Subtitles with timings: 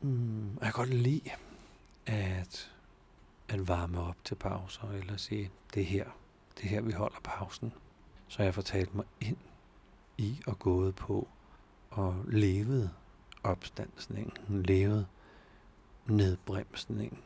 [0.00, 1.30] Mm, jeg kan godt lide
[2.06, 2.72] at,
[3.48, 6.04] at varme op til pauser, eller sige, det er her,
[6.56, 7.72] det er her, vi holder pausen.
[8.28, 9.36] Så jeg fortalte mig ind
[10.18, 11.28] i og gået på
[11.90, 12.90] og levet
[13.42, 15.06] opstandsningen, levet
[16.06, 17.18] nedbremsningen,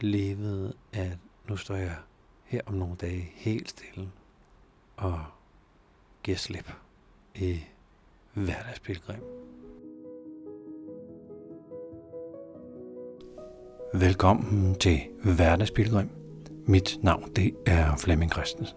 [0.00, 1.18] levet at
[1.48, 1.96] nu står jeg
[2.44, 4.10] her om nogle dage helt stille
[4.96, 5.24] og
[6.22, 6.72] giver slip
[7.34, 7.60] i
[8.32, 9.22] hverdagspilgrim.
[14.00, 16.10] Velkommen til Hverdagsbilledrøm.
[16.66, 18.76] Mit navn det er Flemming Christensen.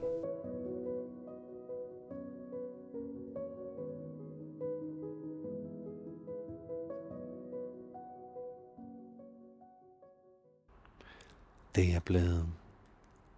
[11.75, 12.45] Det er blevet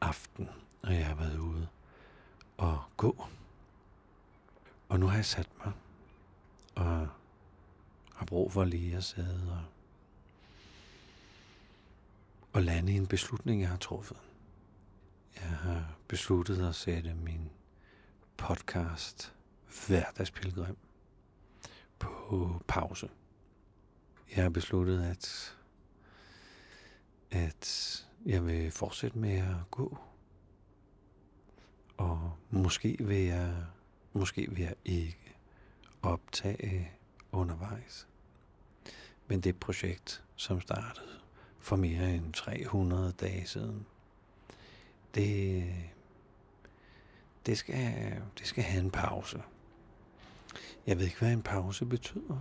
[0.02, 0.50] aften,
[0.82, 1.68] og jeg har været ude
[2.58, 3.24] og gå.
[4.90, 5.74] Og nu har jeg sat mig
[6.76, 7.08] og
[8.16, 9.79] har brug for lige at sidde og,
[12.54, 14.18] og lande i en beslutning, jeg har truffet.
[15.36, 17.50] Jeg har besluttet at sætte min
[18.38, 19.34] podcast
[19.88, 20.78] Hverdagspilgrim
[22.00, 23.10] på pause.
[24.36, 25.58] Jeg har besluttet, at,
[27.32, 29.98] at jeg vil fortsætte med at gå.
[31.98, 33.66] Og måske vil jeg,
[34.14, 35.36] måske vil jeg ikke
[36.02, 36.92] optage
[37.32, 38.08] undervejs.
[39.28, 41.20] Men det projekt, som startede
[41.60, 43.86] for mere end 300 dage siden,
[45.16, 45.66] det,
[47.46, 47.76] det, skal,
[48.40, 49.42] det skal have en pause.
[50.88, 52.40] Jeg ved ikke, hvad en pause betyder.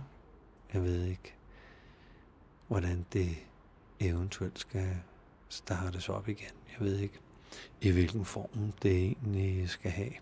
[0.73, 1.33] Jeg ved ikke,
[2.67, 3.37] hvordan det
[3.99, 4.97] eventuelt skal
[5.49, 6.51] startes op igen.
[6.71, 7.19] Jeg ved ikke,
[7.81, 10.13] i hvilken form det egentlig skal have.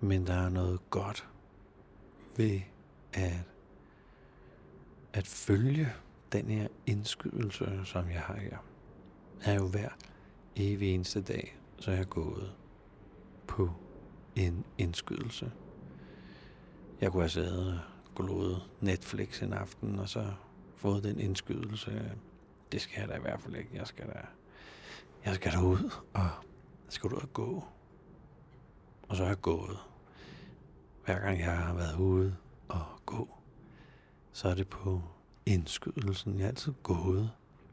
[0.00, 1.28] Men der er noget godt
[2.36, 2.60] ved
[3.12, 3.32] at,
[5.12, 5.92] at følge
[6.38, 8.58] den her indskydelse, som jeg har her.
[9.44, 9.88] Er jo hver
[10.56, 12.54] evig eneste dag, så er jeg gået
[13.46, 13.70] på
[14.36, 15.52] en indskydelse.
[17.00, 17.78] Jeg kunne have siddet og
[18.16, 20.32] gloet Netflix en aften, og så
[20.76, 22.16] fået den indskydelse
[22.74, 23.70] det skal jeg da i hvert fald ikke.
[23.74, 24.20] Jeg skal da,
[25.24, 26.22] jeg skal da ud, og
[26.84, 27.64] jeg skal ud og gå.
[29.08, 29.78] Og så har jeg gået.
[31.04, 32.36] Hver gang jeg har været ude
[32.68, 33.28] og gå,
[34.32, 35.02] så er det på
[35.46, 36.38] indskydelsen.
[36.38, 37.30] Jeg er altid gået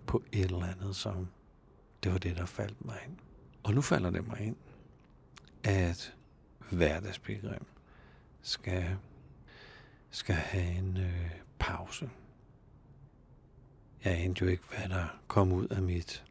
[0.07, 1.27] på et eller andet, som
[2.03, 3.17] det var det, der faldt mig ind.
[3.63, 4.55] Og nu falder det mig ind,
[5.63, 6.15] at
[6.71, 7.65] hverdagsbegrim
[8.41, 8.97] skal,
[10.09, 12.09] skal have en øh, pause.
[14.03, 16.25] Jeg anede jo ikke, hvad der kom ud af mit,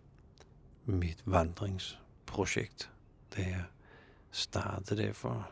[0.87, 2.91] mit vandringsprojekt,
[3.37, 3.65] da jeg
[4.31, 5.51] startede det for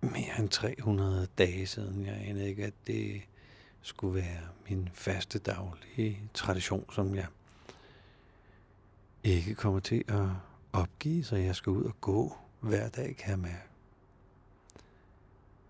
[0.00, 2.06] mere end 300 dage siden.
[2.06, 3.22] Jeg anede ikke, at det
[3.86, 7.26] skulle være min faste daglige tradition, som jeg
[9.24, 10.26] ikke kommer til at
[10.72, 13.68] opgive, så jeg skal ud og gå hver dag, kan jeg mærke.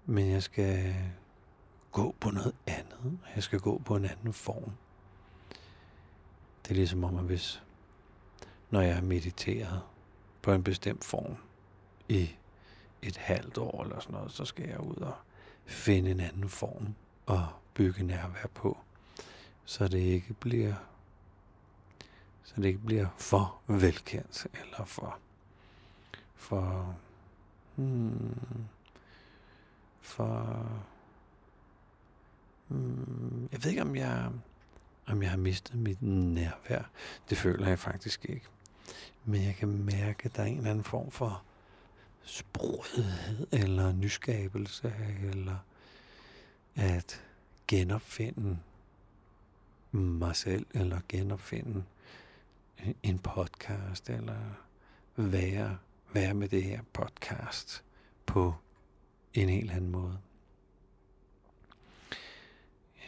[0.07, 0.95] Men jeg skal
[1.93, 3.19] gå på noget andet.
[3.35, 4.73] Jeg skal gå på en anden form.
[6.63, 7.63] Det er ligesom om, at hvis,
[8.71, 9.83] når jeg har mediteret
[10.43, 11.37] på en bestemt form
[12.09, 12.31] i
[13.03, 15.15] et halvt år eller sådan noget, så skal jeg ud og
[15.65, 16.95] finde en anden form
[17.27, 18.79] og bygge nærvær på,
[19.65, 20.75] så det ikke bliver
[22.45, 25.19] så det ikke bliver for velkendt eller for
[26.35, 26.97] for
[27.75, 28.39] hmm,
[30.01, 30.67] for
[32.69, 34.31] hmm, jeg ved ikke om jeg
[35.07, 36.91] om jeg har mistet mit nærvær.
[37.31, 38.47] Det føler jeg faktisk ikke.
[39.25, 41.43] Men jeg kan mærke, at der er en eller anden form for
[42.23, 44.95] sprødhed, eller nyskabelse,
[45.33, 45.57] eller
[46.75, 47.26] at
[47.69, 48.59] genopfinde
[49.93, 51.85] mig selv, eller genopfinde
[53.03, 54.41] en podcast, eller
[55.17, 55.79] være,
[56.13, 57.85] være med det her podcast
[58.27, 58.55] på
[59.35, 60.19] en helt anden måde.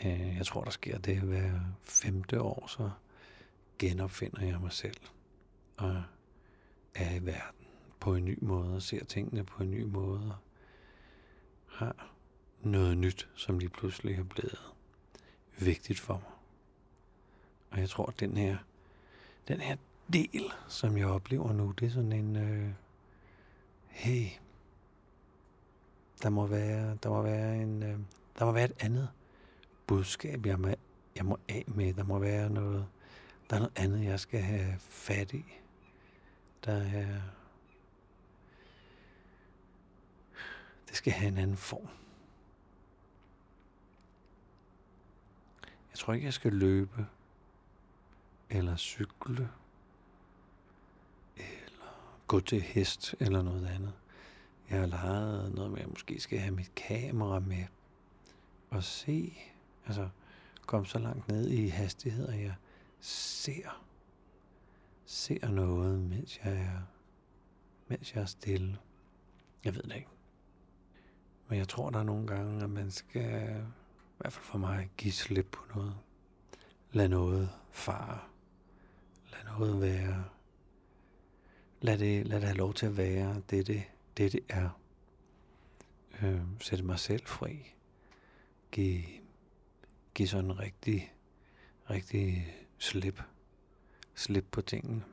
[0.04, 2.90] Øh, jeg tror, der sker det hver femte år, så
[3.78, 5.00] genopfinder jeg mig selv
[5.76, 6.02] og
[6.94, 7.66] er i verden
[8.00, 10.36] på en ny måde ser tingene på en ny måde
[11.66, 12.12] har
[12.62, 14.58] noget nyt, som lige pludselig er blevet
[15.58, 16.32] vigtigt for mig.
[17.70, 18.56] Og jeg tror, at den her,
[19.48, 19.76] den her
[20.12, 22.70] del, som jeg oplever nu, det er sådan en, øh,
[23.86, 24.28] hey,
[26.22, 27.98] der må være, der må være en, øh,
[28.38, 29.08] der må være et andet
[29.86, 30.68] budskab, jeg må,
[31.16, 31.94] jeg må af med.
[31.94, 32.86] Der må være noget,
[33.50, 35.44] der er noget andet, jeg skal have fat i.
[36.64, 37.20] Der er...
[40.88, 41.88] Det skal have en anden form.
[45.98, 47.06] Jeg tror ikke, jeg skal løbe,
[48.50, 49.48] eller cykle,
[51.36, 53.92] eller gå til hest, eller noget andet.
[54.70, 57.64] Jeg har leget noget med, at jeg måske skal have mit kamera med,
[58.70, 59.38] og se,
[59.86, 60.08] altså
[60.66, 62.54] komme så langt ned i hastighed, at jeg
[63.00, 63.84] ser,
[65.06, 66.80] ser noget, mens jeg er,
[67.88, 68.78] mens jeg er stille.
[69.64, 70.08] Jeg ved det ikke.
[71.48, 73.64] Men jeg tror, der er nogle gange, at man skal,
[74.18, 75.94] i hvert fald for mig, give slip på noget.
[76.92, 78.20] Lad noget fare.
[79.30, 80.24] Lad noget være.
[81.80, 83.82] Lad det, lad det have lov til at være det, det,
[84.16, 84.80] det, det er.
[86.22, 87.74] Øh, sætte mig selv fri.
[88.70, 89.02] Giv,
[90.14, 91.14] giv sådan rigtig,
[91.90, 93.22] rigtig slip.
[94.14, 95.04] Slip på tingene.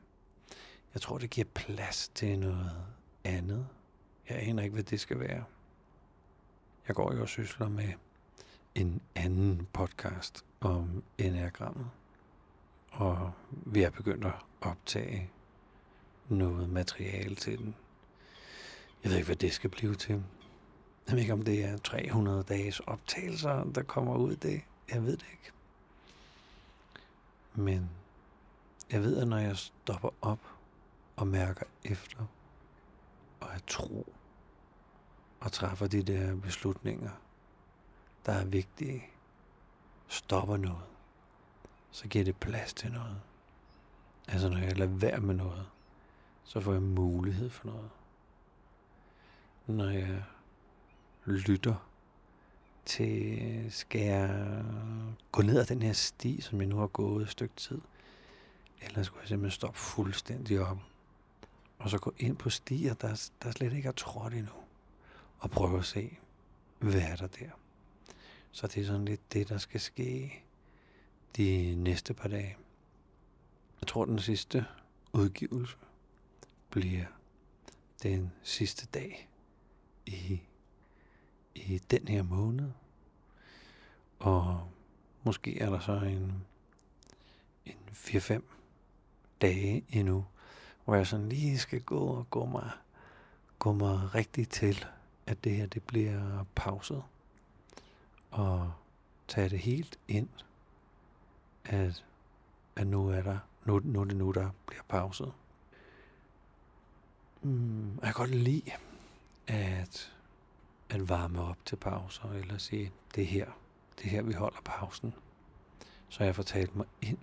[0.94, 2.86] Jeg tror, det giver plads til noget
[3.24, 3.68] andet.
[4.28, 5.44] Jeg aner ikke, hvad det skal være.
[6.88, 7.92] Jeg går jo og sysler med
[8.76, 11.90] en anden podcast om enagrammet.
[12.90, 15.30] Og vi er begyndt at optage
[16.28, 17.74] noget materiale til den.
[19.02, 20.24] Jeg ved ikke, hvad det skal blive til.
[21.06, 24.62] Jeg ved ikke, om det er 300 dages optagelser, der kommer ud det.
[24.90, 25.50] Jeg ved det ikke.
[27.54, 27.90] Men
[28.90, 30.40] jeg ved, at når jeg stopper op
[31.16, 32.26] og mærker efter,
[33.40, 34.12] og er tro,
[35.40, 37.10] og træffer de der beslutninger,
[38.26, 39.06] der er vigtige,
[40.08, 40.84] stopper noget,
[41.90, 43.20] så giver det plads til noget.
[44.28, 45.66] Altså når jeg lader være med noget,
[46.44, 47.90] så får jeg mulighed for noget.
[49.66, 50.24] Når jeg
[51.24, 51.74] lytter
[52.84, 54.64] til, skal jeg
[55.32, 57.80] gå ned ad den her sti, som jeg nu har gået et stykke tid,
[58.80, 60.78] eller skulle jeg simpelthen stoppe fuldstændig op,
[61.78, 64.52] og så gå ind på stier, der, der slet ikke er trådt endnu
[65.38, 66.18] og prøve at se,
[66.78, 67.50] hvad er der der.
[68.56, 70.42] Så det er sådan lidt det, der skal ske
[71.36, 72.56] de næste par dage.
[73.80, 74.66] Jeg tror, den sidste
[75.12, 75.76] udgivelse
[76.70, 77.04] bliver
[78.02, 79.28] den sidste dag
[80.06, 80.40] i,
[81.54, 82.70] i den her måned.
[84.18, 84.68] Og
[85.22, 86.44] måske er der så en,
[87.66, 88.42] en 4-5
[89.40, 90.26] dage endnu,
[90.84, 92.70] hvor jeg sådan lige skal gå og gå mig,
[93.58, 94.84] gå mig rigtig til
[95.26, 97.02] at det her det bliver pauset
[98.38, 98.60] at
[99.28, 100.28] tage det helt ind,
[101.64, 102.04] at,
[102.76, 105.32] at nu er der, nu, nu er det nu, der bliver pauset.
[107.42, 108.72] Mm, jeg kan godt lide
[109.46, 110.12] at,
[110.90, 113.46] at varme op til pauser, eller sige, det er her,
[113.98, 115.14] det er her, vi holder pausen.
[116.08, 117.18] Så jeg får talt mig ind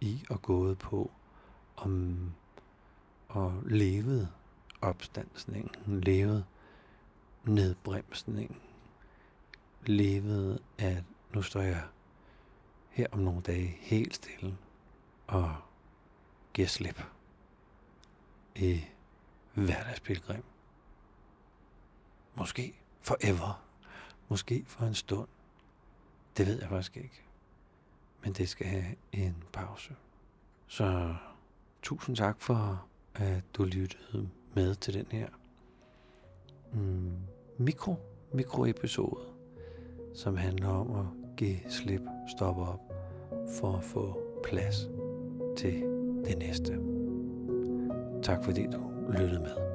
[0.00, 1.10] i og gået på
[1.76, 2.18] om
[3.28, 4.28] og levet
[4.80, 6.44] opstandsningen, levet
[7.44, 8.56] nedbremsningen,
[9.86, 11.04] levede, at
[11.34, 11.82] nu står jeg
[12.90, 14.58] her om nogle dage helt stille
[15.26, 15.56] og
[16.52, 17.02] giver slip
[18.56, 18.84] i
[19.54, 20.44] hverdagspilgrim.
[22.34, 23.64] Måske forever.
[24.28, 25.28] Måske for en stund.
[26.36, 27.22] Det ved jeg faktisk ikke.
[28.22, 29.96] Men det skal have en pause.
[30.66, 31.16] Så
[31.82, 35.28] tusind tak for, at du lyttede med til den her
[36.72, 37.16] mm,
[37.58, 37.96] mikro,
[38.32, 39.37] mikroepisode,
[40.14, 42.02] som handler om at give slip,
[42.36, 42.92] stoppe op,
[43.60, 44.88] for at få plads
[45.56, 45.82] til
[46.24, 46.78] det næste.
[48.22, 48.80] Tak fordi du
[49.12, 49.67] lyttede med.